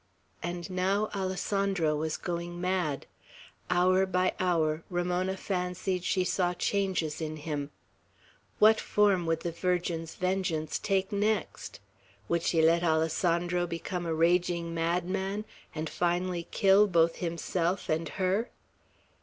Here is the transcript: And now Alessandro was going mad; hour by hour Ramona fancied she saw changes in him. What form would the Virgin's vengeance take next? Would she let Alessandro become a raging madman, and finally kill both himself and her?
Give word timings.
And 0.41 0.67
now 0.71 1.11
Alessandro 1.13 1.95
was 1.95 2.17
going 2.17 2.59
mad; 2.59 3.05
hour 3.69 4.07
by 4.07 4.33
hour 4.39 4.83
Ramona 4.89 5.37
fancied 5.37 6.03
she 6.03 6.23
saw 6.23 6.55
changes 6.55 7.21
in 7.21 7.35
him. 7.37 7.69
What 8.57 8.79
form 8.79 9.27
would 9.27 9.41
the 9.41 9.51
Virgin's 9.51 10.15
vengeance 10.15 10.79
take 10.79 11.11
next? 11.11 11.79
Would 12.29 12.41
she 12.41 12.63
let 12.63 12.81
Alessandro 12.83 13.67
become 13.67 14.07
a 14.07 14.15
raging 14.15 14.73
madman, 14.73 15.45
and 15.75 15.87
finally 15.87 16.47
kill 16.49 16.87
both 16.87 17.17
himself 17.17 17.87
and 17.87 18.09
her? 18.09 18.49